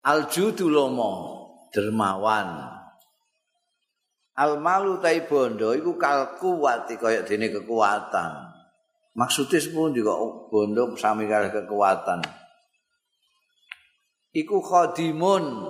[0.00, 1.12] Al-judu lomo
[1.76, 2.72] dermawan.
[4.40, 8.48] Al-malu tai bondo iku kalkuwati kaya dene kekuatan.
[9.12, 10.16] Maksudnya sepun juga
[10.48, 12.24] bondo sami kali kekuatan.
[14.32, 15.68] Iku khodimun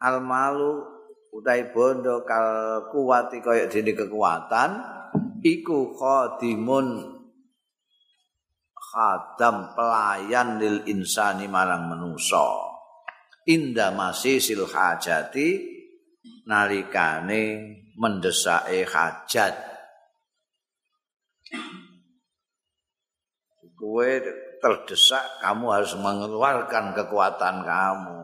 [0.00, 0.88] al-malu
[1.36, 4.80] utai bondo kalkuwati kaya dene kekuatan.
[5.44, 7.20] Iku khodimun
[8.72, 12.61] khadam pelayan lil insani marang manusa
[13.48, 15.72] inda masih sil hajati
[16.46, 17.42] nalikane
[17.98, 19.54] mendesake hajat.
[23.82, 24.10] Kowe
[24.62, 28.18] terdesak kamu harus mengeluarkan kekuatan kamu.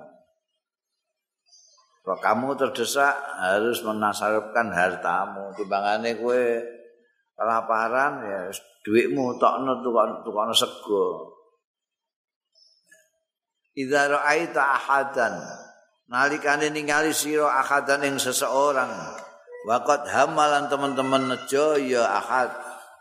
[2.06, 3.10] Kalau kamu terdesak
[3.42, 5.50] harus menasarupkan hartamu.
[5.58, 6.62] Timbangane kowe
[7.34, 8.40] kelaparan ya
[8.86, 9.82] duitmu tokno
[10.22, 11.37] tukang sego
[13.78, 15.38] Idza ra'aita ahadan.
[16.10, 18.90] Nalikane ningali sira ahadan ing seseorang.
[19.70, 22.50] Waqad hamalan teman-teman nejo ya ahad.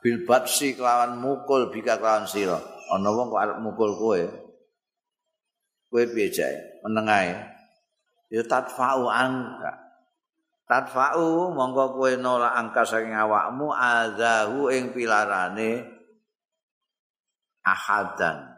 [0.05, 2.61] Bil batsi kelawan mukul bika kelawan sira.
[2.94, 4.22] Ana wong kok arep mukul kowe?
[5.89, 6.55] Kowe piye jae
[6.86, 7.58] menengae
[8.28, 9.72] ya tatfa'u angka
[10.67, 15.88] tatfa'u monggo kowe nolak angka saking awakmu azahu ing pilarane
[17.64, 18.56] ahadan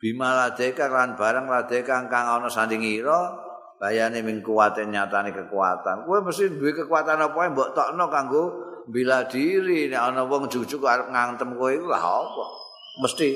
[0.00, 3.36] bima ladeka lan barang ladeka kang ana sanding ira
[3.76, 6.08] bayane ming kuwate nyatane kekuatan.
[6.08, 8.42] Kowe mesti duwe kekuatan apa mbok tokno kanggo
[8.88, 9.92] bila diri.
[9.92, 12.44] Nek ana wong jujuk arep ngantem kowe iku lah apa?
[13.04, 13.30] Mesti.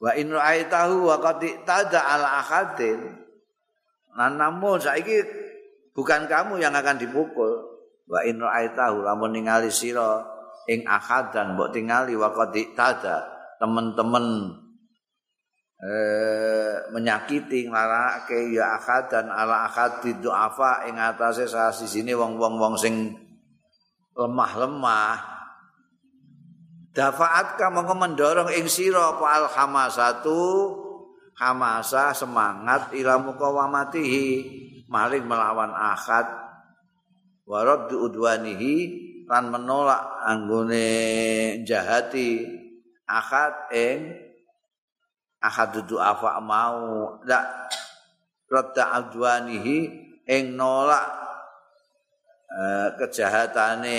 [0.00, 3.20] Wa in ra'aitahu wa qad tada ala ahadin
[4.16, 5.20] lan namun saiki
[5.92, 7.68] bukan kamu yang akan dipukul.
[8.08, 10.24] Wa in ra'aitahu lamun ningali sira
[10.68, 14.56] ing ahadan mbok tingali wa qad tada teman-teman
[15.84, 22.56] eh, menyakiti nglarake ya akad dan ala akad di du'afa ing atase sasi sini wong-wong
[22.56, 23.12] wong sing
[24.16, 25.40] lemah-lemah.
[26.90, 30.42] Dafaat ka mongko mendorong ing sira apa al hamasatu
[31.38, 34.26] hamasa semangat ila muqawamatihi
[34.90, 36.26] maling melawan akad.
[37.46, 38.74] Warad udwanihi
[39.30, 40.86] lan menolak anggone
[41.62, 42.59] jahati
[43.10, 44.14] akad ing
[45.42, 47.18] akad dudu afa mau.
[47.26, 47.66] La
[48.46, 49.78] radda adwanihi
[50.30, 51.06] ing nolak
[52.54, 53.98] uh, kejahatane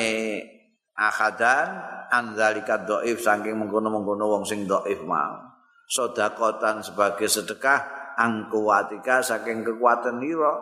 [0.96, 1.68] akadan
[2.08, 5.52] anzalika dhaif saking mengkono-mengkono wong sing dhaif mau.
[5.92, 10.56] Sedakotan sebagai sedekah angkuwatika saking kekuatan nira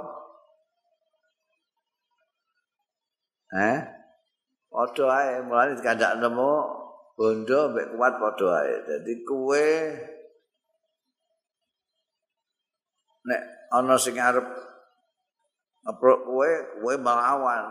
[3.53, 3.77] eh?
[4.69, 6.53] Padha ae mulane kandak nemu
[7.19, 8.75] bondo mbek kuat padha ae.
[8.87, 9.67] Dadi kowe
[13.27, 13.41] nek
[13.75, 14.47] ana sing arep
[15.83, 16.49] ngeprok kowe,
[16.79, 17.65] kowe melawan.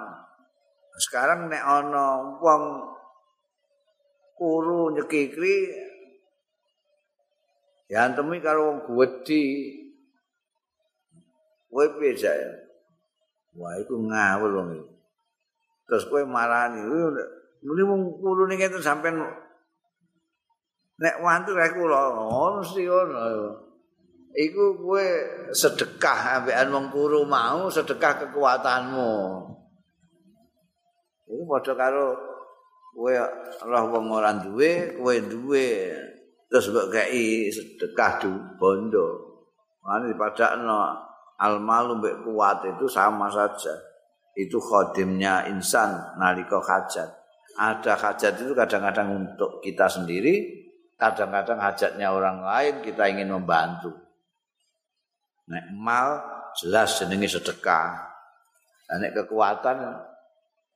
[1.00, 2.64] Sekarang nek ana wong
[4.36, 5.72] kuru nyekikri
[7.88, 9.44] diantemi karo wong gedhi.
[11.72, 12.69] Kowe piye jae?
[13.56, 14.94] Wah, iku ngawur wong iki.
[15.88, 16.84] Terus kowe marani,
[17.64, 19.19] Muni wong kulo ning ngeten sampean
[20.98, 23.22] nek wantu rek kula ngono mesti ngono.
[24.38, 25.06] Iku kowe
[25.50, 29.14] sedekah ambekan wong kuru mau sedekah kekuatanmu.
[31.26, 32.14] Iku padha karo
[32.94, 33.12] kowe
[33.66, 35.66] roh wong ora duwe, kowe duwe
[36.47, 39.06] terus mbok kei sedekah du bondo.
[39.82, 40.78] Mane dipadakno
[41.41, 43.74] almalu mbek kuat itu sama saja.
[44.38, 47.10] Itu khodimnya insan nalika hajat.
[47.58, 50.46] Ada hajat itu kadang-kadang untuk kita sendiri,
[50.94, 53.91] kadang-kadang hajatnya orang lain kita ingin membantu.
[55.50, 56.22] Nek mal
[56.54, 57.98] jelas jenenge sedekah.
[58.94, 59.76] Nek kekuatan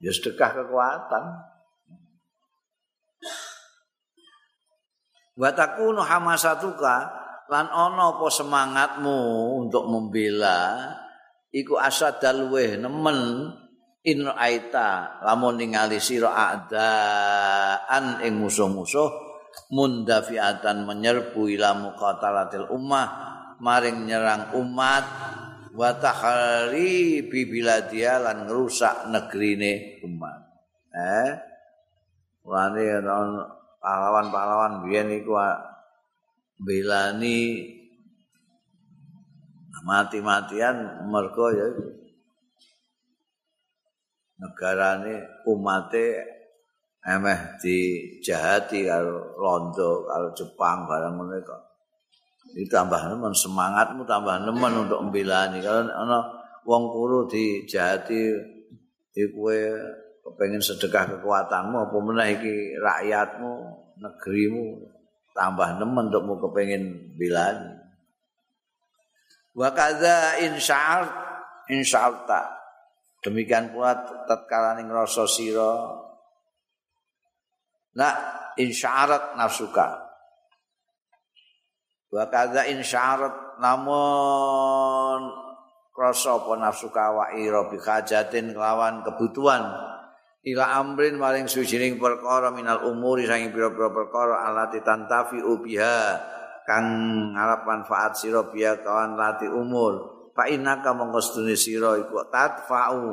[0.02, 1.24] ya sedekah kekuatan.
[5.38, 9.20] Wa takunu hamasatuka lan ana apa semangatmu
[9.64, 10.92] untuk membela
[11.52, 13.48] iku asad dalweh nemen
[14.02, 19.10] in aita lamun ningali sira adaan ing musuh-musuh
[19.70, 23.06] mundafiatan menyerbu ila muqatalatil ummah
[23.62, 25.04] maring nyerang umat
[25.72, 30.40] wa tahari bi biladia lan ngrusak negrine umat.
[30.92, 31.30] Eh?
[32.42, 32.84] Wani
[33.78, 35.38] pahlawan-pahlawan biyen iku
[36.58, 37.70] belani
[39.82, 41.66] mati-matian mergo ya
[44.42, 46.18] negarane umate
[47.02, 51.62] emeh dijahati karo londo karo Jepang barang ngono kok.
[52.58, 55.62] Itu tambah nemen semangatmu tambah nemen untuk membelani.
[55.62, 56.18] Kalau ana
[56.66, 58.34] wong kuru dijahati
[59.14, 59.60] iku kowe
[60.22, 63.52] kepengin sedekah kekuatanmu apa meneh iki rakyatmu
[63.98, 64.66] negerimu
[65.32, 67.78] tambah nemen untukmu kepengin belani.
[69.52, 71.08] Wa kadza insya'al
[71.72, 72.61] insya'alta
[73.22, 73.94] demikian pula
[74.26, 76.02] tatkala ning rasa sira
[77.94, 78.10] la
[78.58, 80.12] insya'arat nafsuka.
[82.12, 85.32] Wa kadza insyarat namun
[85.96, 89.64] krasa apa nafsu kawaira bi hajatin kelawan kebutuhan.
[90.42, 96.18] Ila amrin maring sujining perkara minal umuri saking pira-pira perkara alati tantafi biha
[96.66, 96.86] kang
[97.32, 103.08] ngalap manfaat sira biya kawan lati umur fa innaka mongkostune sira iku tatfa'u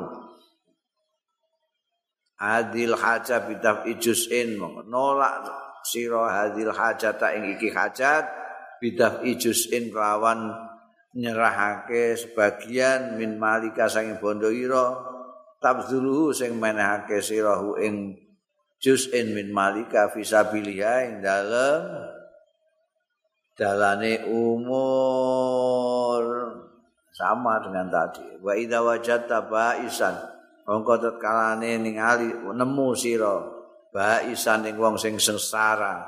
[2.40, 4.56] adil haja bidaf ijusin
[4.88, 5.44] nolak
[5.84, 8.40] sira hadil hajata ing iki hajat
[8.80, 10.56] bidah ijusin kelawan
[11.12, 14.96] nyerahake sebagian min malika sanging bondo ira
[15.60, 18.16] tabzuluhu sing menehake sirahu ing
[18.80, 22.08] juz'in min malika fisabiliha ing dalem
[23.52, 26.39] dalane umur
[27.20, 28.24] sama dengan tadi.
[28.40, 30.16] Wa idza wajadta ba'isan.
[30.64, 33.44] Mongko tetkalane ningali nemu sira
[33.92, 36.00] ba'isan ing wong sing sengsara.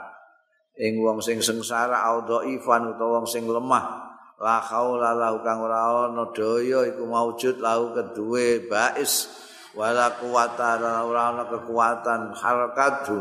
[0.80, 4.08] Ing wong sing sengsara audha ifan utawa wong sing lemah.
[4.40, 9.28] La haula lahu kang ora ana daya iku maujud lahu keduwe bais.
[9.76, 13.20] Wala kuwata ora ana kekuatan harakatu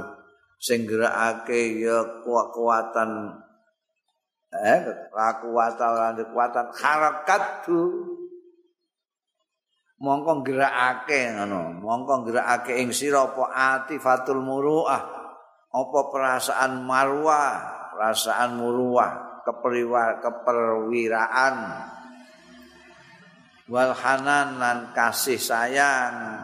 [0.62, 3.42] sing gerakake ya kekuatan
[4.52, 4.80] eh
[5.16, 7.80] kekuatan ora kekuatan harakatu
[10.02, 11.78] mongko gerakake ngono.
[11.80, 15.22] Mongko gerakake ing sira apa atifatul muruah.
[15.72, 17.64] Apa perasaan marwah,
[17.96, 21.56] perasaan muruah, keperwira, keperwiraan.
[23.72, 26.44] Wal hanan lan kasih sayang.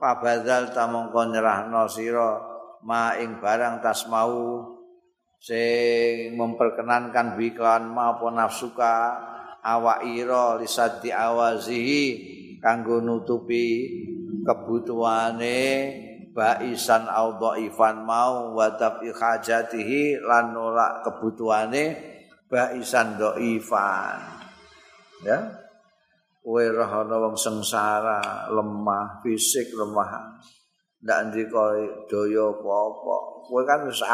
[0.00, 2.40] Pabadzal tamongko nyerahno sira
[2.88, 4.64] ma ing barang tas mau
[5.44, 8.96] sing memperkenankan biklan ma apa nafsuka
[9.60, 12.04] awaira lisadi awazihi
[12.64, 13.92] kanggo nutupi
[14.40, 15.60] kebutuhane
[16.32, 21.92] baisan au dhaifan mau wa tafi hajatihi lan nolak kebutuhane
[22.48, 24.20] baisan dhaifan.
[25.28, 25.60] Ya.
[26.44, 30.40] Kowe roh ana wong sengsara lemah fisik lemah.
[31.00, 31.72] Ndak ndika
[32.04, 33.16] daya apa-apa.
[33.48, 34.04] Kowe kan wis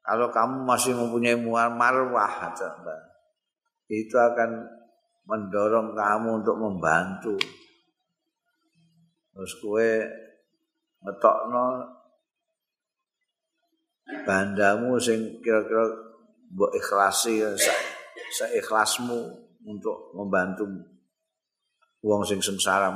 [0.00, 1.36] kalau kamu masih mempunyai
[1.70, 2.52] marwah
[3.90, 4.50] itu akan
[5.26, 7.36] mendorong kamu untuk membantu
[9.34, 9.90] terus kowe
[11.00, 11.66] ngetokno
[14.26, 15.86] bandamu sing kira-kira
[16.50, 17.46] mbok ikhlasi
[18.34, 20.66] seikhlasmu untuk membantu
[22.00, 22.90] wong sing sengsara.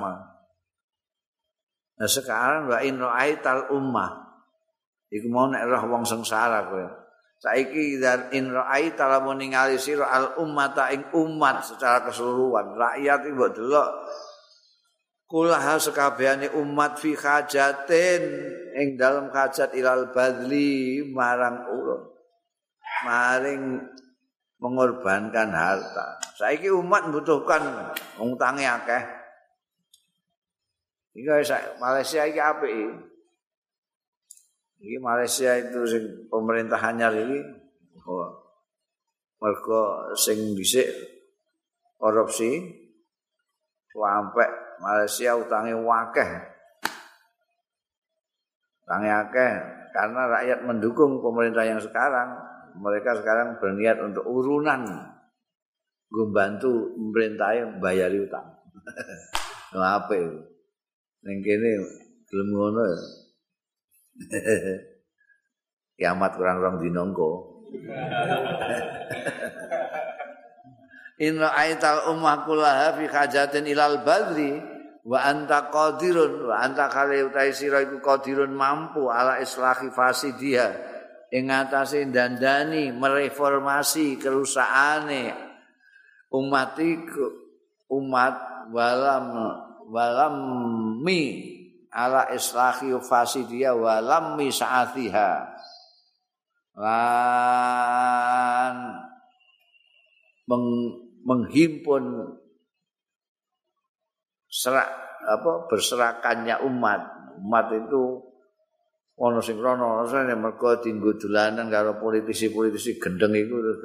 [1.95, 4.34] Nah sekarang wa in ra'aital ummah
[5.15, 6.87] iku mau nek roh wong sengsara kowe.
[7.39, 8.03] Saiki
[8.35, 13.91] in ra'aital lamun ningali sira al ummata ing umat secara keseluruhan, rakyat iki mbok delok.
[15.29, 18.23] Kulaha sekabehane umat fi hajatin
[18.75, 22.03] ing dalam hajat ilal badli marang ulun
[23.05, 23.83] maring
[24.59, 26.17] mengorbankan harta.
[26.41, 29.03] Saiki umat membutuhkan ngutangi akeh.
[31.15, 31.29] Iki
[31.79, 33.14] Malaysia iki apik
[34.85, 37.39] iki Malaysia itu sing pemerintahannya ini
[38.05, 38.29] oh,
[39.41, 40.85] mergo sing dhisik
[41.97, 42.61] korupsi
[43.89, 44.49] sampai
[44.83, 46.31] Malaysia utangnya wakeh.
[48.85, 49.53] Utangnya wakeh
[49.95, 52.53] karena rakyat mendukung pemerintah yang sekarang.
[52.75, 54.83] Mereka sekarang berniat untuk urunan
[56.11, 58.51] membantu pemerintah yang bayari utang.
[59.79, 60.43] apa itu?
[61.23, 61.71] Yang kini
[62.27, 63.24] belum ngono ya.
[65.99, 67.31] Kiamat kurang kurang dinongko.
[71.23, 74.59] Inna aital ummah kullaha fi hajatin ilal badri
[75.07, 80.69] wa anta qadirun wa anta kale utai sira iku qadirun mampu ala islahi fasidiha
[81.31, 85.31] ing atase dandani mereformasi kerusaane
[86.35, 87.27] umat iku
[87.95, 89.29] umat walam
[89.87, 90.37] walam
[90.99, 91.23] mi
[91.95, 95.31] ala islahi fasidiha walam mi saatiha
[96.75, 98.77] lan
[100.51, 100.65] meng
[101.25, 102.05] menghimpun
[104.51, 104.89] serak
[105.25, 107.01] apa berserakannya umat.
[107.41, 108.23] Umat itu
[109.15, 113.79] ono sing rono rasane mergo dinggo dolanan karo politisi-politisi gendeng iku terus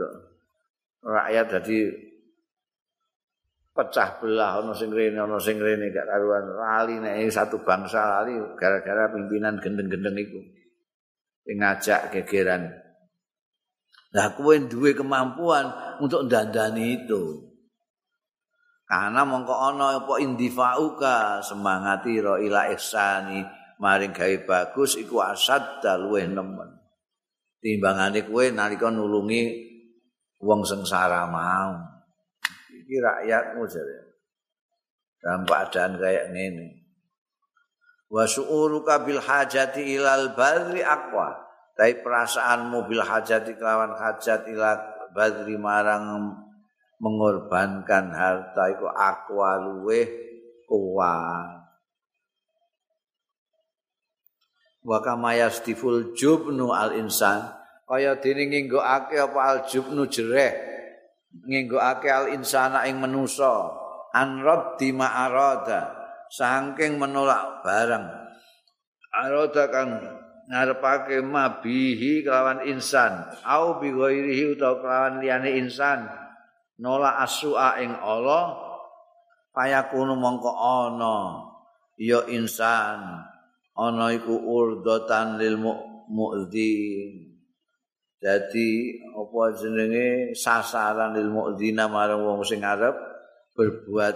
[1.05, 1.77] rakyat jadi
[3.75, 8.35] pecah belah ana sing rene ana sing rene gak karuan lali nek satu bangsa lali
[8.59, 10.41] gara-gara pimpinan gendeng-gendeng iku
[11.45, 12.69] sing ngajak gegeran
[14.09, 15.69] Lah kowe duwe kemampuan
[16.01, 17.45] untuk dandani itu.
[18.89, 23.45] Karena mongko ana apa indifauka semangati ro ila ihsani
[23.77, 26.73] maring gawe bagus iku asad luweh nemen.
[27.61, 29.69] Timbangane kowe nalika nulungi
[30.41, 31.98] wong sengsara mau.
[32.89, 34.17] Iki rakyatmu jare.
[35.21, 36.89] Dalam keadaan kayak ngene.
[38.09, 41.37] Wa su'uruka bil hajati ilal badri aqwa.
[41.77, 44.73] Tapi perasaanmu bil hajati kelawan hajat ila
[45.13, 46.33] badri marang
[46.97, 50.09] mengorbankan harta iku akwa luweh
[50.65, 51.61] kuat.
[54.81, 57.53] Wa kama yastiful jubnu al insan
[57.85, 60.78] kaya dene nginggokake apa al jubnu jereh
[61.33, 63.69] nginggokake al insana ing manusa
[64.13, 65.93] an raddi ma arada
[66.29, 68.05] saking menolak barang.
[69.09, 69.89] Arada kang
[70.49, 76.05] ngarepake mabihi kelawan insan au bi ghairihi utawa kelawan liyane insan.
[76.79, 78.55] Nolak asua ing Allah
[79.51, 81.17] payakunu mongko ana
[81.99, 83.25] ya insan.
[83.79, 85.55] Ana iku urdatan lil
[86.11, 87.28] mu'dzin
[88.19, 88.69] jadi
[89.15, 90.35] apa jenenge?
[90.35, 92.91] Sasaran lil mu'dzina marang wong sing arep
[93.55, 94.15] berbuat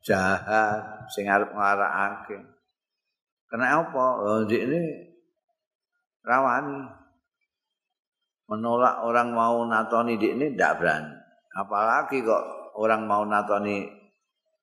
[0.00, 2.40] jahat sing arep nglarakake
[3.52, 4.04] kena apa?
[4.18, 4.80] Oh, ini
[6.24, 6.88] rawani
[8.48, 11.14] menolak orang mau natoni di ini tidak berani.
[11.54, 12.44] Apalagi kok
[12.80, 13.86] orang mau natoni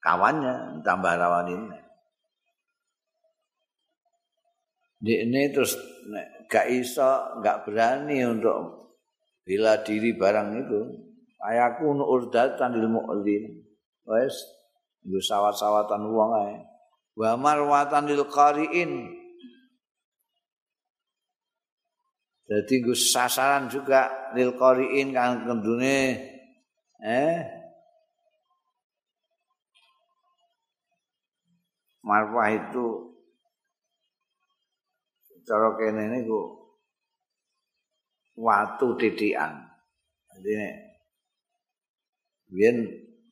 [0.01, 1.80] kawannya tambah rawani ini
[5.01, 5.73] ini terus
[6.45, 8.93] gak iso gak berani untuk
[9.41, 10.81] bila diri barang itu.
[11.41, 13.65] Ayaku urdatan ilmu mu'lin
[14.05, 14.33] wes
[15.01, 16.55] sawat-sawatan uang ae.
[17.17, 19.21] Wa marwatan lil qari'in.
[22.51, 26.19] Jadi gus sasaran juga lil qoriin kan kendune
[26.99, 27.39] eh?
[32.03, 33.10] Marwah itu
[35.47, 36.39] cara kene niku
[38.37, 39.51] watu titian.
[40.31, 40.53] Jadi
[42.51, 42.83] biyen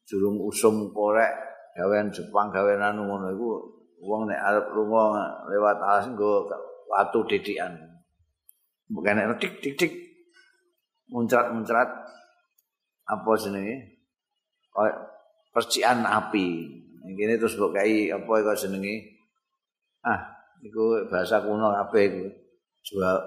[0.08, 1.32] durung usum korek
[1.76, 3.50] gawean Jepang gawean anu ngono iku
[4.00, 6.48] wong nek arep lunga lewat alas nggo
[6.90, 7.90] watu titian.
[8.90, 9.94] bukan enak tik tik tik
[11.14, 11.90] muncrat muncrat
[13.06, 14.02] apa jenenge
[14.74, 14.90] oh,
[15.54, 16.66] percikan api
[17.06, 18.96] ini terus buat kayak apa itu jenenge
[20.06, 22.28] ah itu bahasa kuno apa itu
[22.84, 23.18] jual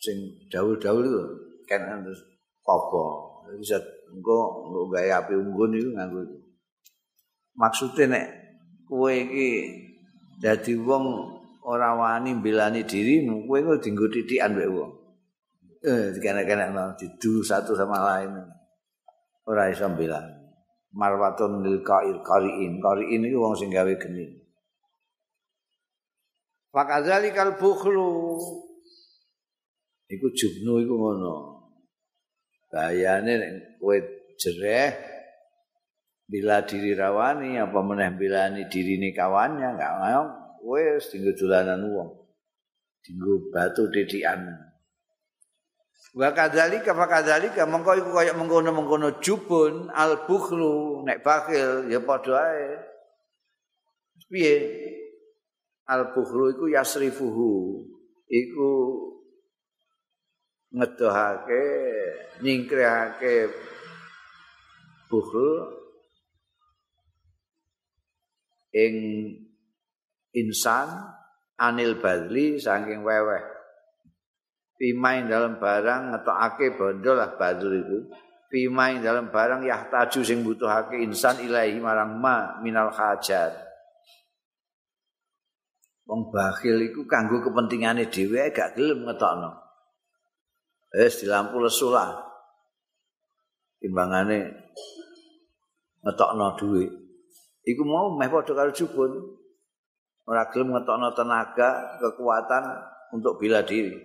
[0.00, 0.16] sing
[0.48, 1.22] daul daul itu
[1.68, 2.20] kan terus
[2.64, 3.76] kopo bisa
[4.08, 6.36] engko engko gaya api unggun itu nganggo itu
[7.56, 8.26] maksudnya nek
[8.88, 9.48] kue iki
[10.42, 11.04] jadi wong
[11.62, 14.90] ora wani mbelani dirimu, kowe kok dienggo titikan mek wong.
[15.82, 18.42] Eh, dikene-kene mau didu satu sama lain.
[19.46, 20.34] Ora iso mbelani.
[20.94, 22.82] Marwatun lil qail qariin.
[22.82, 24.41] Qariin iki wong sing gawe geni.
[26.72, 28.40] Fakadzalikal bukhlu.
[30.08, 31.34] Iku jubnu iku ngono.
[32.72, 33.96] Bayane nek kowe
[34.40, 34.96] jereh
[36.24, 40.24] bila diri rawani apa meneh bilani diri ini kawannya enggak mau
[40.72, 42.08] wis dinggo dolanan wong.
[43.04, 44.72] Dinggo batu dedikan.
[46.16, 52.36] Wa kadzalika fa kadzalika mengko iku kaya mengkono-mengkono jubun al bukhlu nek bakil ya padha
[52.52, 52.68] ae.
[54.32, 54.56] Piye?
[55.92, 57.84] Al bukhlu iku yasrifuhu.
[58.32, 58.70] Iku
[60.72, 61.64] ngedohake
[62.40, 63.52] nyingkrehake
[65.12, 65.68] bukhlu
[68.72, 68.94] ing
[70.32, 70.88] insan
[71.60, 73.44] anil badli saking weweh.
[74.80, 77.98] Pimain dalam barang ngetokake bondo lah badul itu
[78.52, 83.71] pimain dalam barang yahtaju sing butuhake insan ilahi marang ma minal hajat
[86.08, 89.50] wong bakhil iku kanggo kepentingane dhewe gak gelem ngetokno.
[90.92, 92.20] Wis di lampu lesulah
[93.80, 94.38] timbangane
[96.04, 97.02] ngetokno duit
[97.66, 99.12] iku mau meh padha karo jubun.
[100.22, 102.62] Ora gelem ngetokno tenaga, kekuatan
[103.10, 103.98] untuk bela diri.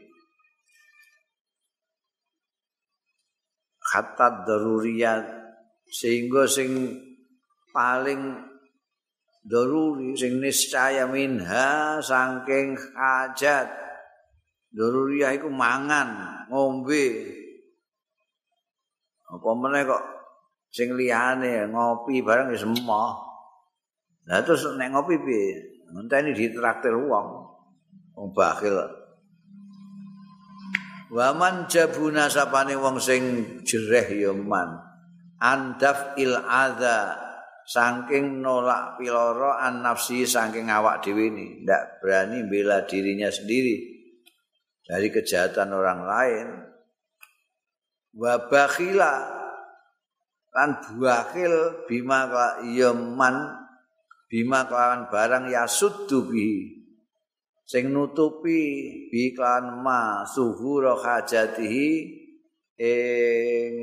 [3.93, 5.45] Hatta daruriyat.
[5.87, 6.99] Sehingga sing
[7.71, 8.35] paling
[9.47, 13.87] daruri sing niscaya minha saking hajat
[14.75, 17.33] daruriyah iku mangan, ngombe.
[19.27, 20.03] Apa meneh kok
[20.71, 23.27] sing liyane ngopi bareng wis emoh
[24.27, 25.55] Lah terus nek ngopi piye?
[25.95, 27.47] Ngenteni ditraktir wong.
[28.15, 28.75] Wong bakhil.
[31.07, 33.23] Waman jabuna sapane wong sing
[33.63, 34.83] jereh ya man.
[35.39, 37.26] Andaf il adza
[37.67, 43.99] saking nolak piloro an nafsi saking awak dhewe ini ndak berani bela dirinya sendiri.
[44.87, 46.47] Dari kejahatan orang lain.
[48.15, 49.13] Wa bakhila
[50.55, 53.35] kan buakhil bima ka yaman
[54.31, 56.33] bima kelawan barang ya suddu
[57.67, 58.63] sing nutupi
[59.11, 61.87] bi kelawan ma suhura hajatihi
[62.79, 63.75] ing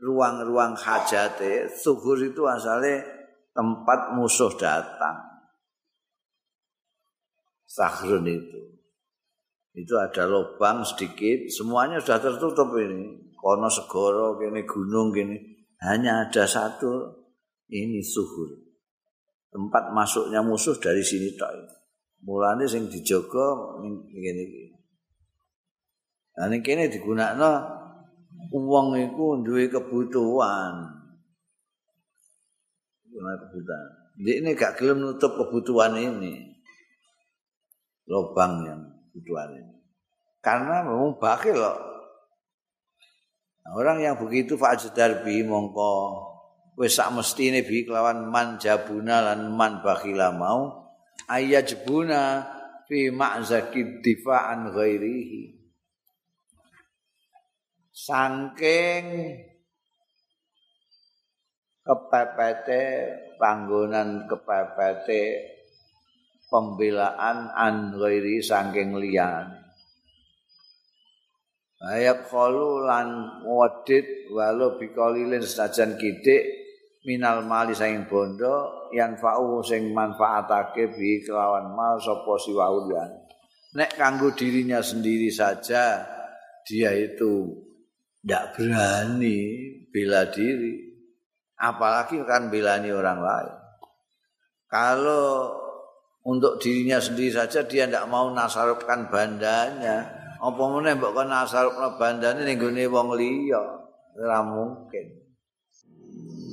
[0.00, 3.04] ruang-ruang hajate suhur itu asalnya
[3.56, 5.16] tempat musuh datang.
[7.64, 8.60] Sahrun itu.
[9.76, 13.32] Itu ada lubang sedikit semuanya sudah tertutup ini.
[13.36, 15.36] Kono segoro kini gunung kini
[15.84, 17.12] hanya ada satu
[17.68, 18.48] ini suhur.
[19.52, 21.52] Tempat masuknya musuh dari sini tok
[22.24, 24.64] mulane sing dijogo ngene iki.
[26.36, 27.50] Nah kene digunakno
[28.52, 30.74] uang iku duwe kebutuhan.
[33.08, 33.86] Duwe kebutuhan.
[34.16, 36.56] Dia ini gak gelem nutup kebutuhan ini.
[38.08, 39.74] Lubang yang kebutuhan ini.
[40.40, 41.96] Karena memang bakil loh
[43.74, 46.22] orang yang begitu fajdar bi mongko
[46.78, 50.92] wis sak mestine bi kelawan man jabuna lan man bakhila mau
[51.26, 52.46] ayajbuna
[52.86, 55.55] fi ma'zaki difa'an ghairihi
[57.96, 59.04] saking
[61.80, 62.84] kepepete
[63.40, 65.22] panggonan kepepete
[66.52, 69.64] pembelaan an ghairi saking liyane
[71.76, 76.42] Ayat kholu lan wadid walau bikolilin senajan kidik
[77.04, 83.12] minal mali saing bondo yang fa'u sing manfaatake bi kelawan mal sopo siwaulian.
[83.76, 86.00] Nek kanggo dirinya sendiri saja
[86.64, 87.65] dia itu
[88.26, 89.38] tidak berani
[89.94, 90.82] bela diri.
[91.54, 93.56] Apalagi kan belani orang lain.
[94.66, 95.54] Kalau
[96.26, 100.10] untuk dirinya sendiri saja dia tidak mau nasarupkan bandanya,
[100.42, 103.62] apa meneh mbok kon asarupna bandane ning gone wong liya
[104.16, 105.06] ora mungkin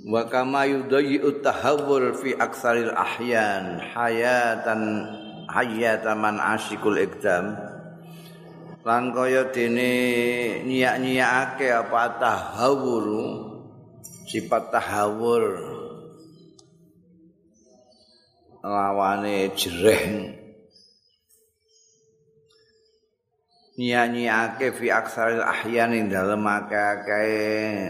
[0.07, 4.81] wa kama yudayyu tahawwur fi aktsaril ahyan hayatan
[5.51, 7.55] hayata man asyikul ikdam
[8.83, 9.91] lan kaya dene
[10.67, 13.07] nyiak-nyiakake apa tahawur
[14.27, 15.43] sifat tahawur.
[18.63, 20.03] Lawane jereh
[23.75, 27.89] nyanyiake fi aksaril ahyan ing dalem akeh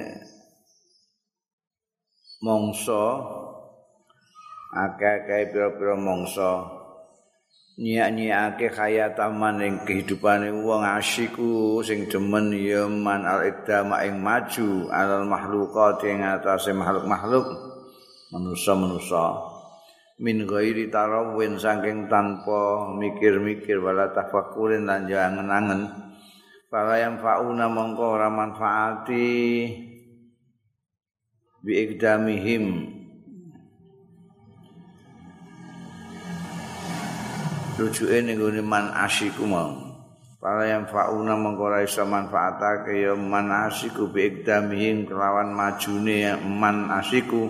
[2.39, 3.05] mongso
[4.71, 6.82] akeh-akeh pira-pira mongso
[7.73, 15.25] nyanyiake khayataman ing kehidupane wong asyiku sing demen ya man al ikdama ing maju alal
[15.25, 17.47] makhluqat ing atase makhluk-makhluk
[18.29, 19.53] manusa-manusa.
[20.21, 25.89] Min ghairi tarawin saking tanpa mikir-mikir wala tafakkurin lan jangan-angen
[26.69, 29.29] para yang fauna mongko ora manfaati
[31.65, 32.65] bi ikdamihim
[37.73, 39.73] rujuke ning gone man asyiku mau.
[40.37, 47.47] Para yang fauna mongko ora iso manfaatake ya man asyiku bi kelawan majune man asyiku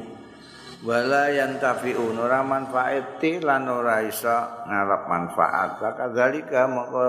[0.85, 4.37] wala yantafi'un ora manfaati lan ora iso
[4.69, 5.81] ngarep manfaat.
[5.81, 7.05] Kadzalika moko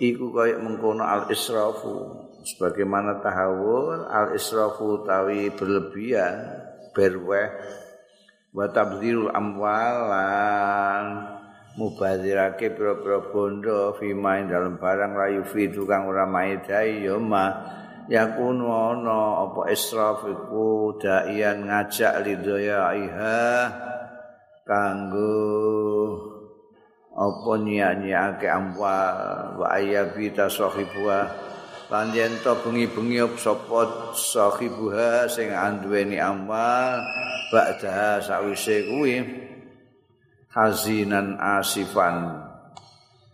[0.00, 2.08] iku kaya mengkono al israfu
[2.42, 6.58] sebagaimana tahawur al israfu tawi berlebihan
[6.96, 7.52] berweh
[8.50, 11.06] wa tabdzirul amwalan
[11.76, 17.16] mubadzirake pira-pira bondo fima dalam barang rayu fi tukang ora maedai ya
[18.10, 22.92] yakunu ana apa israf iku daian ngajak lidaya
[24.66, 25.38] kanggo
[27.12, 31.52] apa nyanyiake amwal wa ayabi tasahibuha.
[31.92, 37.04] Yen to bengi-bengi sapa sahibuha sing anduweni amwal
[37.52, 39.20] ba'da sawise kuwi
[40.52, 42.48] hazinan asifan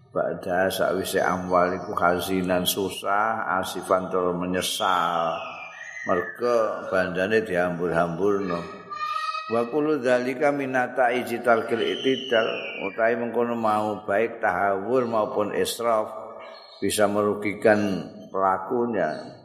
[0.09, 5.37] Bada sakwise amwal iku hazinan susah, asifan tur menyesal.
[6.09, 8.57] Mergo bandane diambur-hamburno.
[9.53, 12.49] Wa kullu dzalika minata ijital kil itidal
[12.89, 16.09] utahe mengkono mau baik tahawur maupun israf
[16.81, 19.38] bisa merugikan pelakunya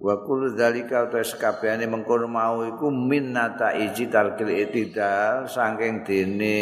[0.00, 6.60] wa kullu dzalika utawa sakabehane mengkono mau iku minnata iji tarkil itidal saking dene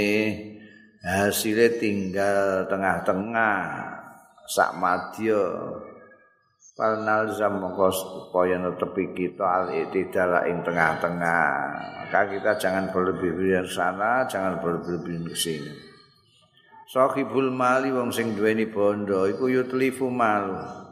[1.07, 3.63] hasile tinggal tengah-tengah
[4.51, 5.43] sak madya
[6.79, 11.51] Palnal zam mongko supaya netepi kita al itidal ing tengah-tengah.
[12.07, 15.75] Maka kita jangan berlebih-lebihan sana, jangan berlebih-lebihan ke sini.
[16.87, 20.88] Sahibul mali wong sing duweni bondo iku yutlifu malu.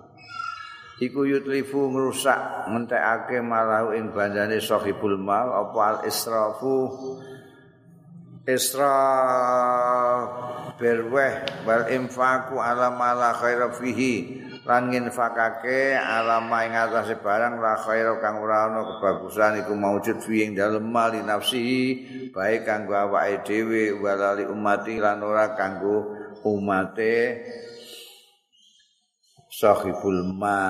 [0.97, 6.89] Iku yutlifu ngrusak ngentekake malahu ing bandane sahibul mal apa al israfu
[8.49, 8.97] isra
[10.81, 18.17] berweh wal infaku ala mala khaira fihi lan nginfakake alama ing atase barang la khaira
[18.17, 21.61] kang ora ana kebagusan iku maujud fi ing dalem mali nafsi
[22.33, 27.45] baik kanggo awake dhewe walali umati lan ora kanggo umate
[29.57, 30.61] sahibul ma.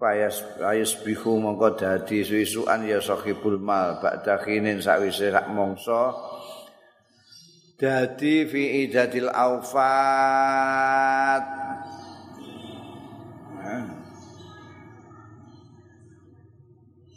[0.00, 6.16] Payas ayus bihu mongko dadi suisuan ya sahibul mal ba'da khinin sakwise sak mongso
[7.76, 11.44] dadi fi idadil aufat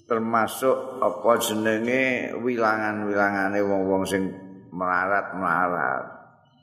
[0.03, 4.27] termasuk apa jenenge wilangan-wilangane wong-wong sing
[4.75, 6.03] melarat-melarat.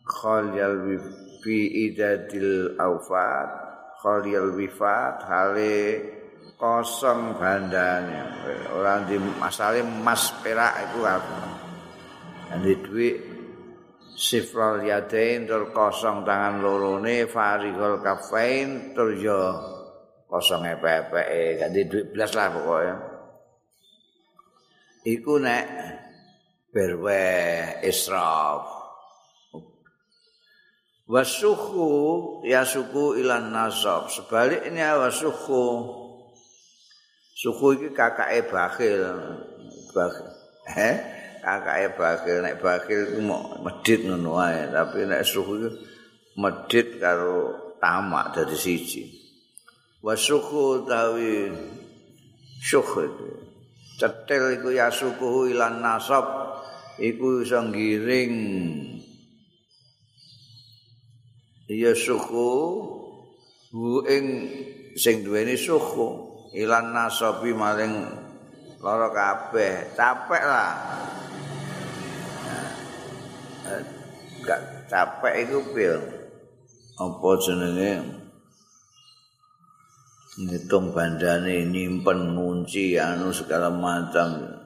[0.04, 1.00] Khalyal
[1.40, 3.59] fi idadil aufat
[4.00, 5.76] khalyal wifat hale
[6.56, 8.18] kosong bandane
[8.72, 11.38] ora di masale emas perak iku apa
[12.56, 13.16] andi duit
[14.16, 19.40] sifral yadain tur kosong tangan lorone farigol kafain tur yo
[20.30, 22.96] kosong epe-epe ganti duit belas lah pokoknya.
[25.00, 25.66] Iku nek
[26.70, 27.26] berwe
[27.82, 28.79] israf
[31.10, 31.88] wasuhu
[32.46, 34.06] ya suku ilan nasab.
[34.06, 35.90] Sebaliknya wasuhu
[37.34, 39.02] suku iki kakake bakhil.
[39.90, 40.30] Bakhil.
[40.70, 40.96] Eh?
[41.42, 42.36] Kakake bakhil.
[42.46, 45.70] Nek bakhil ku mau medit ngono wae tapi nek suhu iki
[46.38, 49.02] medit karo tamak dadi siji.
[50.00, 51.50] Wasuhu tawi
[52.62, 53.12] syuhud
[53.98, 56.24] cetil iku yasukuhu ilan nasab.
[57.00, 58.32] Iku iso ngiring
[61.70, 62.50] ya suku.
[63.70, 64.50] Bu ing
[64.98, 66.26] sing duweni suku
[66.58, 68.10] ilan nasabi maling
[68.82, 69.94] lara kabeh.
[69.94, 70.74] Capek lah.
[74.42, 75.94] Gak capek iku pil.
[76.98, 77.92] Apa jenenge?
[80.40, 84.58] Ngitung bandane nyimpen ngunci anu segala macam.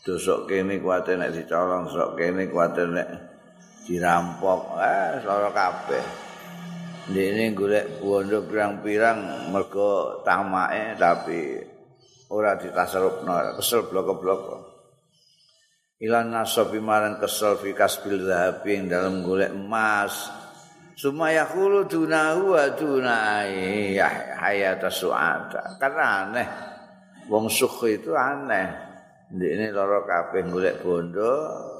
[0.00, 3.08] Dosok kene kuwatir nek dicolong sok kene kuwatir nek
[3.88, 4.76] dirampok.
[4.80, 6.29] Eh lara kabeh
[7.10, 11.58] ndene golek bondo pirang-pirang mergo tamake tapi
[12.30, 14.42] ora ditasarupno kesel blok-blok
[15.98, 20.40] ilan nasabi maran kesel fi kasbil zahabi dalam golek emas
[21.00, 23.96] Sumaya khulu dunahu wa dunai
[24.36, 25.80] hayat su'ata.
[25.80, 26.48] Karena aneh.
[27.24, 28.68] Wong suh itu aneh.
[29.32, 31.32] Ini loro kabeh golek bondo.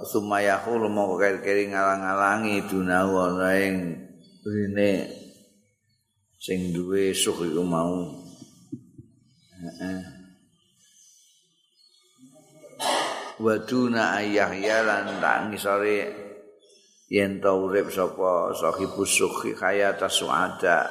[0.09, 3.77] Sumaya khulu mau kiri-kiri ngalang-alangi dunahu ana ing
[4.41, 5.20] rene
[6.41, 8.09] sing duwe suh iku mau.
[9.61, 10.01] Heeh.
[13.41, 16.09] Wa duna ayahya lan tak ngisore
[17.13, 20.89] yen ta urip sapa sahibus sukhi hayata suada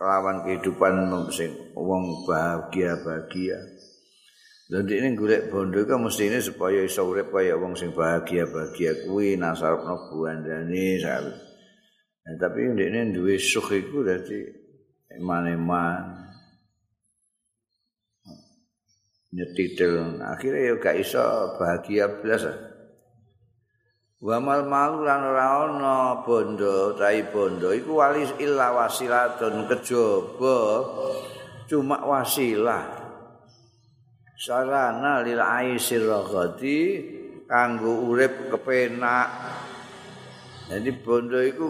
[0.00, 3.60] lawan kehidupan sing wong bahagia-bahagia.
[4.66, 9.36] Lha ini golek bondo iku mesti ini supaya iso urip kaya wong sing bahagia-bahagia kuwi
[9.36, 11.55] nasarepno buandane sawi.
[12.26, 14.50] Nah, tapi ndekne duwe sukh iku dadi
[15.14, 16.26] eman-eman.
[19.30, 21.22] Nyetitil akhirnya ya gak iso
[21.54, 22.42] bahagia belas.
[24.16, 30.58] wa mal malu lan ora ana bondo tai bondo iku wali illa wasilatun kejaba
[31.68, 32.80] cuma wasilah
[34.40, 36.80] sarana lil aisir ragati
[37.44, 39.28] kanggo urip kepenak
[40.72, 41.68] jadi bondo iku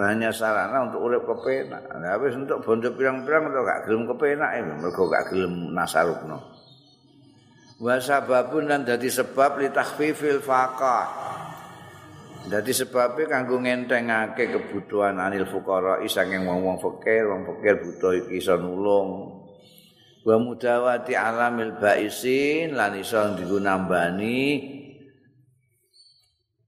[0.00, 1.84] hanya sarana untuk urip kepenak.
[2.00, 6.52] Nah wis untuk bondo pirang-pirang to gak gelem kepenak ya mergo gak gelem nasarupno
[7.82, 11.34] wa sababun lan dadi sebab li takhfifil faqah.
[12.42, 18.58] Dadi sebabnya kanggo ngentengake kebutuhan anil fuqara isanging wong-wong fakir, wong fakir butuh iki iso
[18.58, 19.38] nulung.
[20.26, 24.38] Wa mudawati alamil baisin lan iso digunambani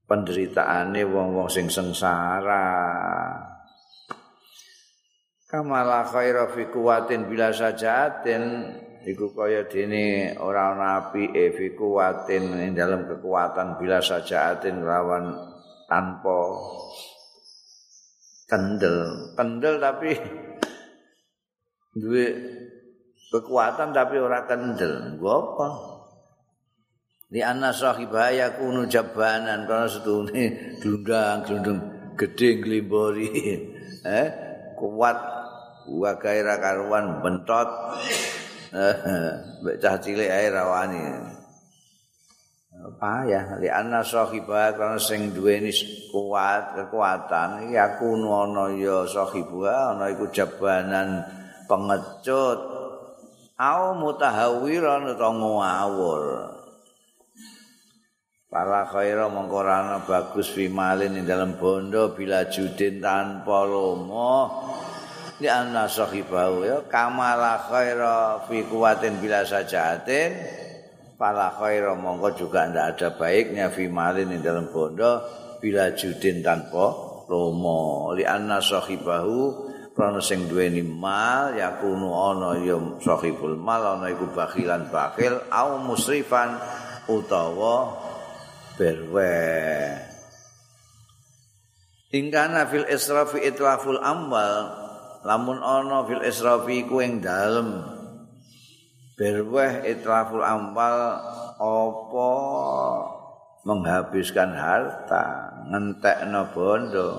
[0.05, 2.65] penderitaane wong-wong sing sengsara.
[5.45, 8.43] Kamala khaira fi kuwatin bila sajatin
[9.05, 15.37] iku kaya dene ora ana api fi kuwatin ing dalam kekuatan bila sajaatin lawan
[15.85, 16.37] tanpa
[18.49, 18.97] kendel.
[19.37, 20.11] Kendel tapi
[21.93, 22.25] duwe
[23.29, 25.17] kekuatan tapi ora kendel.
[25.17, 25.94] Nggo apa
[27.25, 31.79] Di anna sahibaya kunu jabanan karena setune glundang glundung
[32.13, 33.33] gede glimbori
[34.05, 34.27] eh
[34.77, 35.17] kuat
[35.89, 37.69] wa gaira karuan bentot.
[39.65, 41.01] Mbek cah cilik ae rawani
[43.01, 45.73] payah li anna sahibaya karena sing duweni
[46.13, 51.25] kuat kekuatan aku ana ya sahibaya ana iku jabanan
[51.65, 52.77] pengecut.
[53.55, 56.23] Au mutahawiran utawa ngawur
[58.55, 59.67] Para khaira mongko
[60.07, 64.47] bagus fimalin ing dalam bondo bila judin tanpa lomo.
[65.35, 70.39] Di anna sahibau ya kamala khaira fi kuwatin bila sajatin.
[71.19, 75.19] Para khaira mongko juga ndak ada baiknya fimalin ing dalam bondo
[75.59, 76.95] bila judin tanpa
[77.27, 78.15] lomo.
[78.15, 84.87] Li anna sahibahu krana sing duweni mal yakunu ana ya sahibul mal ana iku bakhilan
[84.87, 86.55] bakhil au musrifan
[87.11, 88.04] utawa
[88.75, 89.35] berwe
[92.15, 94.85] ingkana fil israfi itlaful amwal
[95.25, 97.81] lamun ana fil israfi ku ing dalem.
[99.15, 100.97] Berwe itlaful amwal
[101.55, 102.31] apa
[103.65, 107.09] menghabiskan harta ngentekno bondo.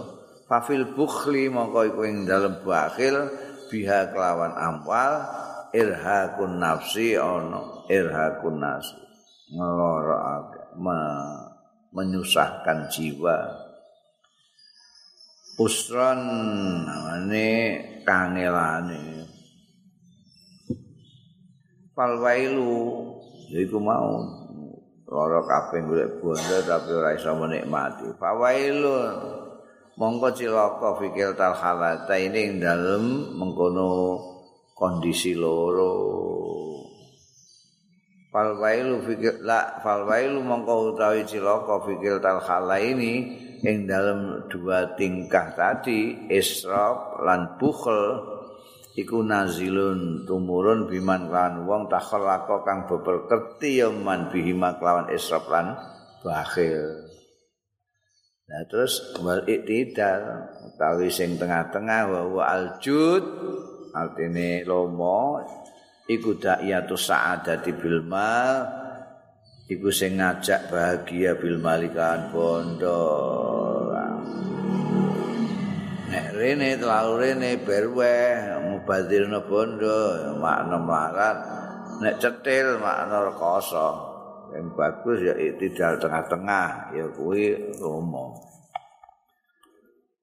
[0.46, 3.26] Fafil bukhli mongko iku ing dalem bakhil
[3.66, 5.26] biha kelawan amwal
[5.74, 8.94] irhakun nafsi ana irhakun nafsi
[9.50, 10.62] ngelorokake
[11.94, 13.66] menyusahkan jiwa.
[15.56, 16.20] Usron
[17.24, 17.48] ini
[18.04, 19.24] kangelane.
[21.96, 22.72] Palwailu
[23.48, 24.20] yaiku mau.
[25.06, 28.10] Lara kabeh golek bondo tapi ora iso menikmati.
[28.18, 28.94] Palwailu
[29.96, 34.18] mongko cilaka fikir tal halata ini ing dalem mengkono
[34.76, 35.94] kondisi loro
[38.36, 43.32] fal wailu fikir la fal wailu mongko utawi cilaka fikir tal khala ini
[43.64, 47.96] ing dalam dua tingkah tadi israf lan bukhl
[48.92, 55.72] iku nazilun tumurun biman kan wong takhalaka kang beperkerti ya man bihima kelawan israf lan
[56.20, 57.08] bakhil
[58.46, 63.24] Nah terus wal iktidal utawi sing tengah-tengah wa aljud
[63.96, 65.40] artine lomo
[66.06, 68.66] iku da'iyatu sa'adati bil mal.
[69.66, 73.02] Iku sing ngajak bahagia bil malikan bondo.
[76.06, 78.18] Nek rene terlalu rene berwe
[78.62, 79.98] mubadzirna bondo
[80.38, 81.38] makna melarat.
[81.98, 83.88] Nek cetil makna rekoso.
[84.54, 86.94] Yang bagus ya iktidal tengah-tengah.
[86.94, 88.55] Ya kuwi romo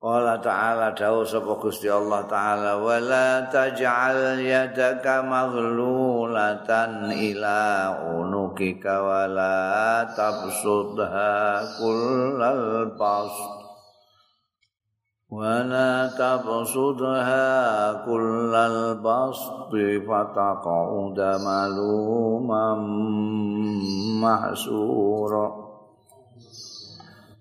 [0.03, 7.63] Qala ta'ala dawu sapa Gusti Allah taala wala taj'al yadaka maghlulatan ila
[8.11, 13.31] unukika wala tabsudha kullal bas
[15.31, 19.39] wala tabsudha kullal bas
[19.71, 22.83] fataqauda malumam
[24.19, 25.47] mahsura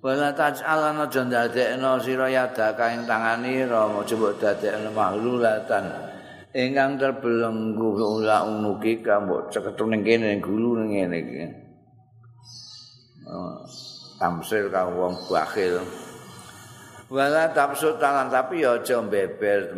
[0.02, 5.86] Wala taj'al ana aja ndadekno sira yada kaing tanganira aja mbok dadekno mahlulatan
[6.50, 11.44] ingkang terbelenggu ula unuki ka mbok cekethu ning kene ning gulu ning ngene iki.
[13.30, 13.62] Oh,
[14.18, 15.86] tamsil ka wong bakhil.
[17.06, 19.70] Wala tapsut tangan tapi ya aja beber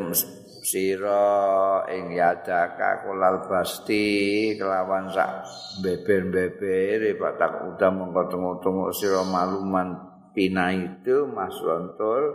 [0.64, 5.44] sira ing yadaka kulal basti kelawan sak
[5.84, 8.22] beber-beber pak tak udah mengko
[8.64, 12.34] tunggu sira maluman pina itu Mas Lontul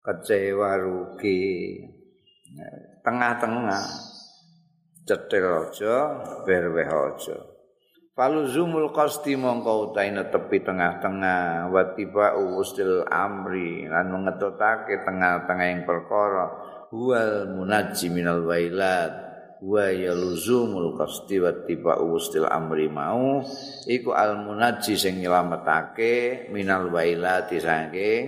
[0.00, 1.82] kecewa rugi.
[3.02, 3.84] Tengah-tengah.
[5.02, 5.94] Cetil aja
[6.46, 7.38] berweh aja.
[8.14, 11.74] Faluzumul qasti mongko utaine tepi tengah-tengah.
[11.74, 16.46] Wa tiba ustil amri lan mengetutake tengah-tengah yang perkara.
[16.94, 19.31] Wal munajji minal wailat
[19.62, 23.46] wa yalzumul qasti wa tiba'u ustil amri mau.
[23.86, 28.22] Iku al munajji sing nyelametake minal wailati saking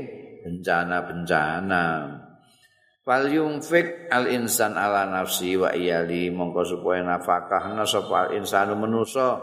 [0.46, 1.86] bencana-bencana.
[3.04, 6.30] Fal yunfik al insan ala nafsi wa iyali.
[6.30, 9.42] Mongko supaya nafkah sapa al insanu manusa.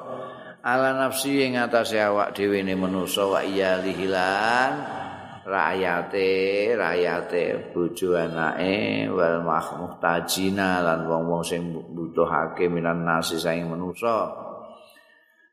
[0.61, 5.00] Ala nafsi ing atase awak dhewe ne manusa wa iyali hilan
[5.45, 6.29] rakyate
[6.77, 14.29] rakyate bojo anake wal mahmuhtajina lan wong-wong sing butuhake minan nasi saing manusa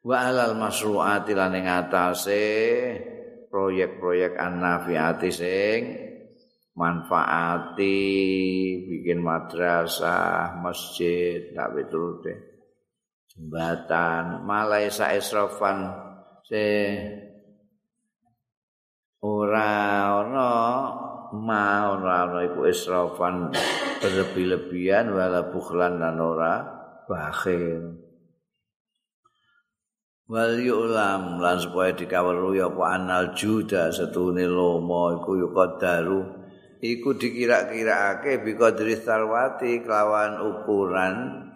[0.05, 2.45] wa alal masruati lan ing atase
[3.49, 5.81] proyek-proyek annafiati sing
[6.79, 7.99] manfaati
[8.87, 12.39] bikin madrasah masjid tak betul deh
[13.35, 15.91] jembatan malai sa israfan
[16.47, 16.65] se
[19.19, 20.51] ora ana
[21.35, 23.51] ma ora ana iku israfan
[23.99, 26.55] berlebih-lebihan wala bukhlan lan ora
[27.11, 27.99] bakhil.
[30.29, 36.21] Wal yu'lam lan supaya dikawruhi apa anal juda setune lomo iku yuqaddaru
[36.85, 41.49] iku dikira-kirakake biqadri sarwati kelawan ukuran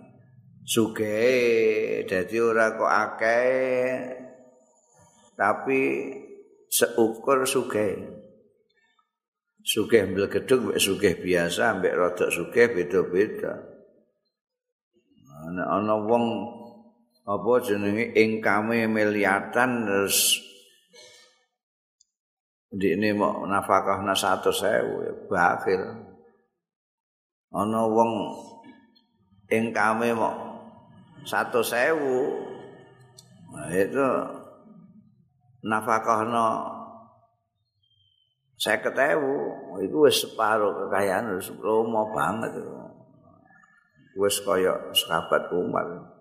[0.65, 3.93] suge dadi ora kok akeh.
[5.37, 5.81] Tapi
[6.73, 8.01] seukur sugih.
[9.63, 13.61] Sugih mbel gedung mek sugih biasa mbek rodok sugih beda-beda.
[15.47, 16.25] Ana ana wong
[17.23, 20.43] apa jenenge ingkame miliatan terus
[22.75, 25.83] ndikne mok nafkahna 100.000 ya bakil.
[27.55, 28.11] Ana wong
[29.53, 30.35] ingkame mok
[31.29, 32.51] 100.000
[33.53, 34.09] nah itu
[35.63, 36.49] nafkahno
[38.59, 39.35] seket ewu
[39.83, 42.53] itu wis separo kekayaan wis lomo banget
[44.19, 46.13] wis kaya sahabat Umar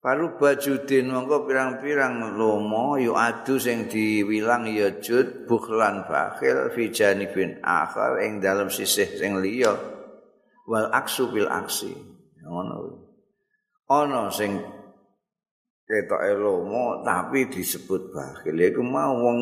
[0.00, 7.60] Paru bajudin mongko pirang-pirang lomo yu adu sing diwilang ya jud bukhlan bakhil fi janibin
[7.60, 9.76] akhar ing dalam sisih sing liya.
[10.64, 11.92] Wal aksu bil aksi.
[12.40, 12.96] Ngono.
[13.92, 14.56] Ana sing
[15.90, 18.54] ketoke lomo tapi disebut bakhil.
[18.54, 19.38] Iku mau wong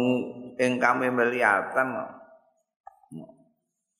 [0.56, 2.16] ingkame miliatan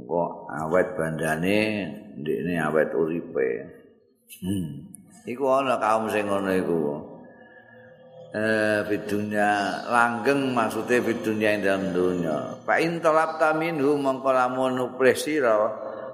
[0.04, 1.60] kok awet bandane
[2.18, 3.50] ndekne awet uripe.
[4.24, 4.90] Hmm.
[5.24, 6.80] iku ana kaum sing ngono iku
[8.34, 9.78] eh dunya.
[9.86, 14.74] Langgeng maksudnya di dunia yang dalam dunia Pak Intolap minhum mongko lamun
[15.14, 15.54] sira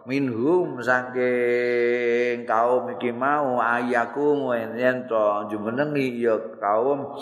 [0.04, 7.16] minhum saking kaum iki mau ayaku yen to jumenengi ya kaum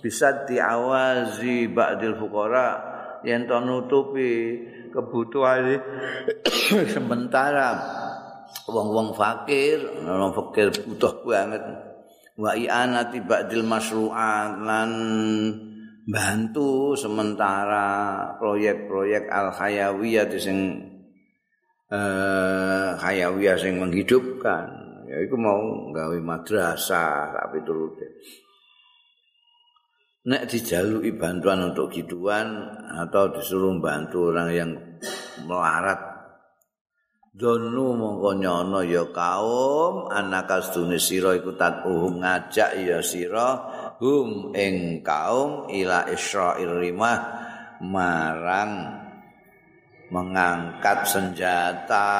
[0.00, 2.68] bisa diawazi ba'dil fuqara
[3.22, 5.80] yen to nutupi kebutuhan
[6.94, 7.78] sementara
[8.68, 11.91] wong-wong fakir wong fakir butuh banget
[12.38, 14.90] wa i'anati ba'dil masru'at lan
[16.06, 17.88] bantu sementara
[18.36, 20.58] proyek-proyek al khayawiyah sing
[21.92, 24.66] eh khayawiyah sing menghidupkan.
[25.08, 28.08] Ya iku mau gawe madrasah tapi turute
[30.22, 34.70] nek dijaluki bantuan untuk gituan atau disuruh bantu orang yang
[35.42, 36.11] melarat
[37.32, 43.56] Donu mongko nyono ya kaum anak astune sira iku tatuh ngajak ya sira
[43.96, 47.20] hum ing kaum ila isra'il rimah
[47.88, 48.72] marang
[50.12, 52.12] mengangkat senjata.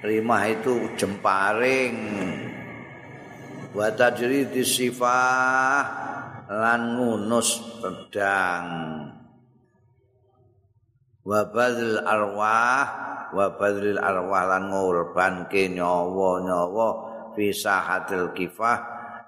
[0.00, 1.96] Rimah itu jemparing
[3.76, 5.84] wa tajri disifah
[6.48, 9.03] lan ngunus pedang
[11.24, 12.84] wa badril arwah
[13.32, 16.88] wa badril arwah lan ngorbanke nyawa-nyawa
[17.32, 18.78] fi sahatil kifah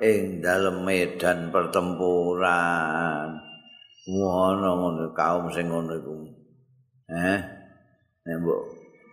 [0.04, 3.40] ing dalem medan pertempuran.
[4.06, 6.14] Ngono ngono kaum sing ngono iku.
[7.10, 7.40] Eh
[8.26, 8.62] nek mbok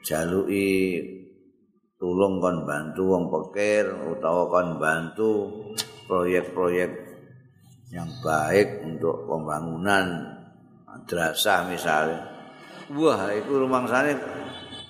[0.03, 0.99] jaluki
[1.97, 5.31] tulung kon bantu wong pikir utawa kon bantu
[6.09, 6.91] proyek-proyek
[7.93, 10.34] yang baik untuk pembangunan
[10.84, 12.32] madrasah misalnya
[12.98, 14.14] wah itu rumah sana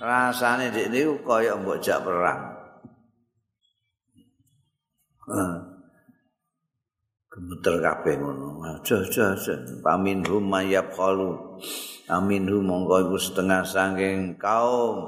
[0.04, 2.40] rasanya di ini kaya mbok jak perang.
[7.32, 8.60] Gemeter kabeh ngono.
[8.62, 11.58] Aja aja aja pamin hum mayab khalu
[12.12, 15.02] amin hum mongko iku setengah saking kaum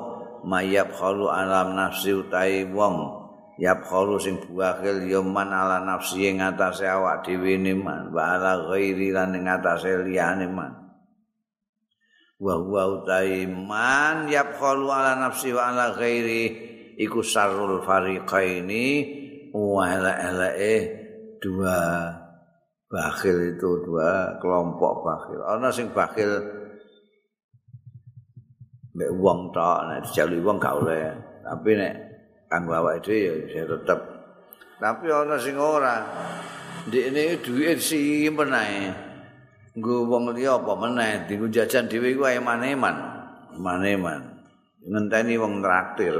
[0.49, 3.25] mayab khalu alam nafsi utai wong.
[3.57, 8.13] Yap khalu sing buahil ya man ala nafsi ing atase awak dhewe ne man.
[8.13, 10.86] Wa ala ghairi lan ing atase liyane man
[12.37, 16.45] wa huwa utai man yap khalu ala nafsi wa ala ghairi
[17.01, 18.87] iku sarul fariqaini
[19.57, 20.53] wa ala
[21.41, 21.76] dua
[22.87, 25.41] bakhil itu dua kelompok bakhil.
[25.45, 26.45] Ana sing bakhil
[28.97, 31.12] mek wong tok nek dijalui wong gak oleh.
[31.45, 31.95] Tapi nek
[32.53, 34.01] kanggo awake dhewe ya tetep.
[34.76, 36.05] Tapi ana sing ora
[36.87, 39.06] ndekne duit simpen ae
[39.77, 42.97] nggo wong liya apa meneh dienggo jajan dhewe iku ae maneman
[43.61, 44.41] maneman
[44.83, 46.16] ngenteni wong traktir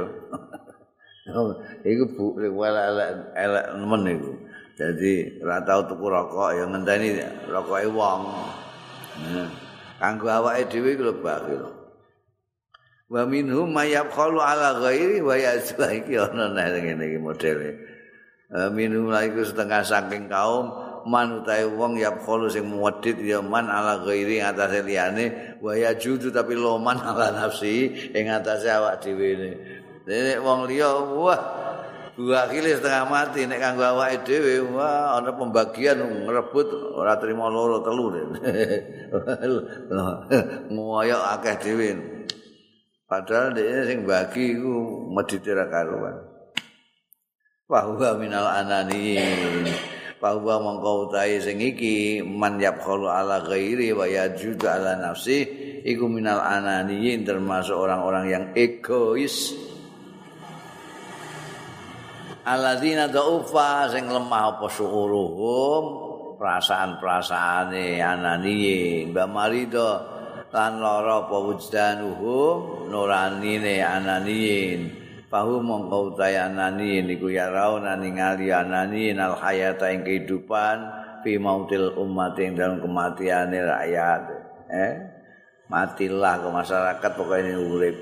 [1.91, 2.25] iku bu
[2.61, 2.85] elek
[3.33, 4.31] elek nemen iku
[4.77, 7.17] Jadi ora tau tuku rokok ya ngenteni
[7.49, 8.21] rokoke wong.
[9.97, 11.65] Kanggo awake dhewe iku lho bakhil.
[13.09, 17.73] Wa minhum mayab ala ghairi wa yasla iki ana ngene iki modele.
[18.69, 19.09] Minhum
[19.41, 20.69] setengah saking kaum
[21.07, 26.29] man utahe wong yab khalu sing muweddit ya man ala ghairi atase liyane wa yajudu
[26.29, 29.55] tapi loman ala nafsi ing atase awak dhewe.
[30.03, 31.39] Nek wong liya wah
[32.19, 37.79] dua kili setengah mati nek kanggo awake dhewe wah ana pembagian ngrebut ora trimo loro
[37.85, 38.11] telu
[40.73, 41.89] ngoyo akeh dhewe
[43.07, 46.35] padahal dhek sing bagi iku medhite ra karuan.
[47.67, 49.19] Bahwa minal anani
[50.17, 55.45] bahwa mongko utahe sing iki man yabkhalu ala ghairi wa yajudu ala nafsi
[55.85, 59.53] iku minal anani termasuk orang-orang yang egois.
[62.47, 65.83] Alladzina daufa sing lemah apa syuuruhum
[66.39, 69.05] perasaan-perasaane ananiye.
[69.11, 69.89] Mbak marido
[70.49, 77.51] lan lara apa wujdanuhum nuranine ananiyin pahu mongko utahe ananiyin iku ya
[77.99, 80.77] ningali ananiyin al hayata ing kehidupan
[81.23, 84.21] fi mautil umat ing dalam kematiane rakyat.
[84.71, 84.93] Eh?
[85.67, 87.97] Matilah ke masyarakat pokoknya urip.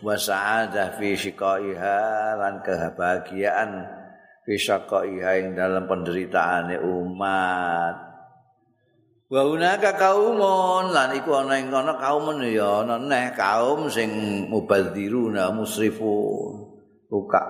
[0.00, 2.00] Wa sa'adah fi shiqaiha
[2.36, 3.70] lan kebahagiaan
[4.44, 8.09] fi shiqaiha ing dalam penderitaane umat
[9.30, 14.10] wa unaka kaumun lan iku ana ing kono kaumun ya ana neh kaum sing
[14.50, 16.66] mubadziruna musrifun.
[17.06, 17.42] Buka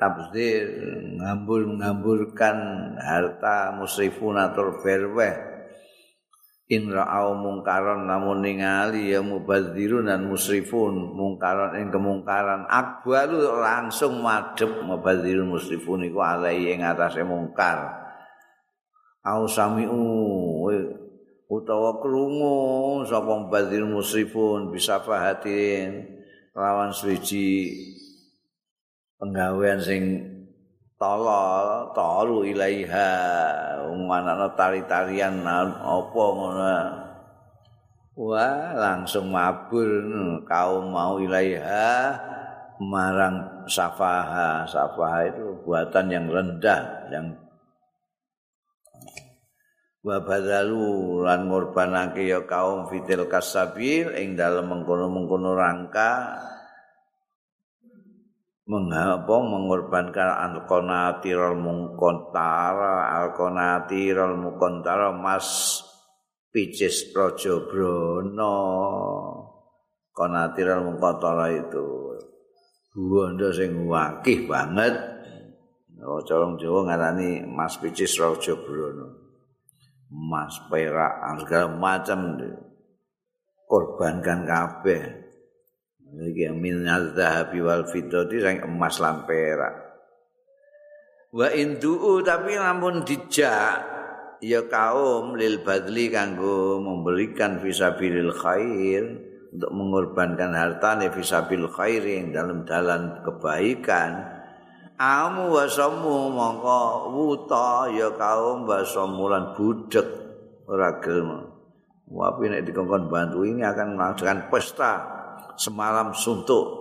[0.00, 0.68] tabzir
[1.20, 2.56] ngambur-ngamburkan
[2.96, 5.52] harta musrifun atur berweh.
[6.72, 11.12] In ra'au mungkaran namun ningali ya mubadzirun dan musrifun.
[11.12, 18.01] Mungkaran ing kemungkaran akbalu langsung madhep mubadzirun musrifun iku alai ing atase mungkar
[19.22, 20.70] au samiu
[21.46, 26.06] utawa krungu sapa mubadzirun musrifun bisa fahatin
[26.54, 27.70] lawan suci
[29.20, 30.02] penggawean sing
[31.02, 33.10] tolol tolu ilaiha
[34.06, 36.78] manana tari-tarian apa ngono.
[38.12, 39.88] Wah langsung mabur
[40.44, 42.12] kaum mau ilaiha
[42.78, 44.68] marang safaha.
[44.68, 47.41] Safaha itu buatan yang rendah yang
[50.02, 56.42] wa badalu lan ngorbanake ya kaum fitil kasabil ing dalem mengkono-mengkono rangka
[58.66, 65.78] mengapa mengorbankan al-qanatirul mungkontara al-qanatirul mungkontara mas
[66.50, 68.58] picis projo brono.
[70.12, 72.18] Qanatirul mungkontara itu.
[72.92, 74.94] Buanda sing wakih banget.
[76.02, 79.21] Oh corong jawa ngarani mas picis projo brono
[80.12, 82.36] mas perak segala macam
[83.64, 85.02] korbankan kabeh.
[86.12, 89.74] Iki min al-dhahabi wal fiddati sing emas lan perak.
[91.32, 93.80] Wa indu tapi lamun dijak
[94.44, 102.68] ya kaum lil badli kanggo memberikan fisabilil khair untuk mengorbankan hartane fisabil khair yang dalam
[102.68, 104.41] jalan kebaikan
[105.00, 110.04] amu wasamu mongko wuta ya kaum wasamu lan budek
[110.68, 111.48] ora gelem.
[112.12, 114.92] Wapi nek dikongkon bantu ini akan mengadakan pesta
[115.56, 116.80] semalam suntuk.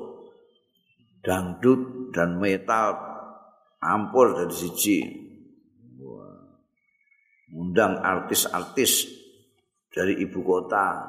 [1.22, 2.98] Dangdut dan metal
[3.80, 5.00] ampur dari siji.
[7.52, 9.12] Undang artis-artis
[9.92, 11.04] dari ibu kota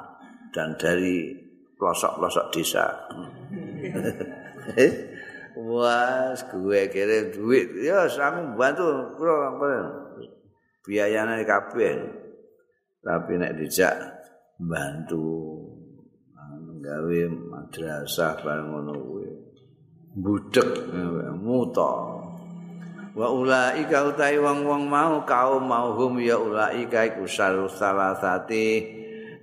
[0.50, 1.30] dan dari
[1.78, 2.86] pelosok-pelosok desa.
[5.52, 7.76] Wah, gue kirim duit.
[7.84, 9.52] Ya, aku bantu kula
[10.86, 11.94] biayane kabeh.
[13.02, 13.94] Tapi nek dijak
[14.56, 15.58] bantu
[16.82, 19.28] gawe madrasah bareng ngono kuwi.
[20.12, 20.92] Budek
[21.38, 21.92] muta.
[23.12, 28.68] Wa ulaika utai wong-wong mau kaum mau hum ya ulaika iku salasati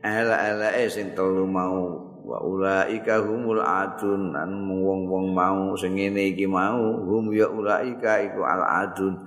[0.01, 4.37] ala-ala sing telu mau wa ulaika humul adun.
[4.37, 9.17] Lan wong-wong mau sing ngene iki mau hum ya ulaika iku al adun.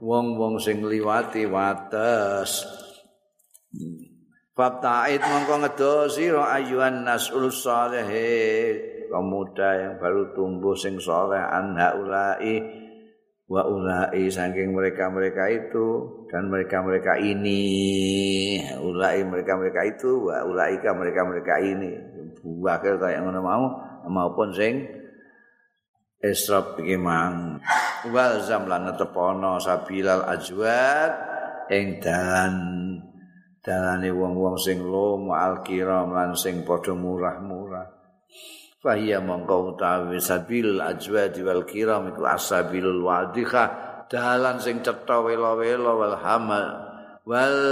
[0.00, 2.64] Wong-wong sing liwati wates.
[4.56, 8.08] Bab ta'id mongko ngedo sira ayuhan nasul saleh
[9.12, 12.85] pemuda yang baru tumbuh sing saleh anha ulai
[13.46, 15.86] wa ulai saking mereka-mereka itu
[16.26, 17.62] dan mereka-mereka ini.
[18.82, 21.90] Ulai mereka-mereka itu wa ulaika mereka-mereka ini.
[22.42, 23.64] Wakil kaya ngono mau
[24.06, 24.86] maupun sing
[26.22, 27.62] esrop iki mang.
[28.10, 31.12] Wal zamlan tepono sabilal ajwad
[31.70, 32.54] ing dalan
[33.66, 37.90] dalane wong-wong sing lomo alkiram lan sing padha murah-murah
[38.86, 43.64] fahiya mongko utawi sabil ajwadi wal kiram iku asabilul wadhiha
[44.06, 46.66] dalan sing cetha wela-wela wal hamal
[47.26, 47.62] wal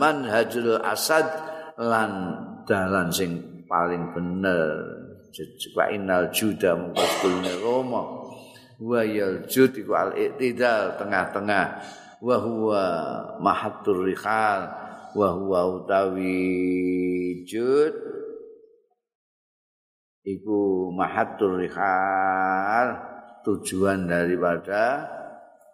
[0.00, 1.28] manhajul asad
[1.76, 5.04] lan dalan sing paling bener.
[5.34, 8.02] Jejak inal juda mongko kulne romo
[8.80, 11.66] wa yal jud iku al iktidal tengah-tengah.
[12.24, 12.84] Wa huwa
[13.44, 14.72] mahattur rihal
[15.12, 18.13] wa huwa utawi jud
[20.24, 22.88] iku mahattur rihal
[23.44, 25.04] tujuan daripada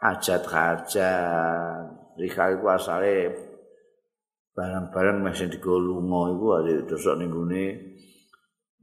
[0.03, 1.87] hajat-hajat
[2.19, 3.31] rihal iku asale
[4.51, 7.31] barang-barang masih digolungo iku ada dosok ning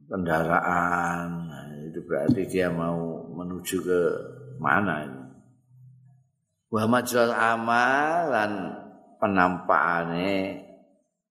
[0.08, 1.28] kendaraan.
[1.52, 4.02] Nah, itu berarti dia mau menuju ke
[4.58, 5.24] mana ini?
[6.72, 8.52] Wa majral amal lan
[9.20, 10.64] penampakane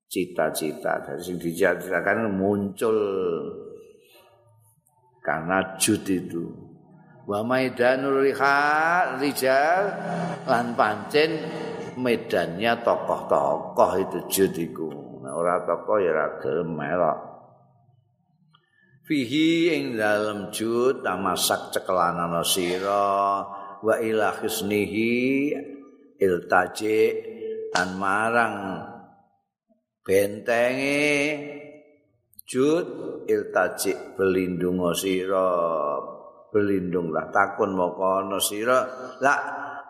[0.08, 1.02] cita-cita.
[1.02, 2.96] Dari sing dicita-citakan muncul
[5.26, 6.46] karena jud itu.
[7.26, 9.90] Wa maidanul rihal rijal
[10.46, 11.42] lan pancen
[11.98, 14.88] medannya tokoh-tokoh itu jud iku.
[15.26, 17.18] Nah, ora tokoh ya ora melok.
[19.06, 23.42] Fihi ing dalem jud tamasak cekelanana sira
[23.82, 25.50] wa ila husnihi
[26.18, 26.98] iltaji
[27.74, 28.56] an marang
[30.02, 31.10] bentenge
[32.46, 32.86] jud
[33.26, 35.50] iltaji belindung sira.
[36.54, 38.86] Belindunglah takun moko ana sira.
[39.20, 39.34] La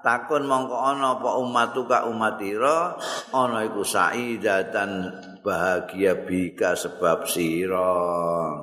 [0.07, 2.95] takun mongko ana apa umatuka umatira
[3.34, 5.11] ana iku saidatan
[5.43, 8.62] bahagia bika sebab sira